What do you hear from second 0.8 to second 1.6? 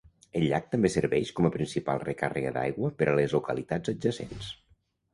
serveix com a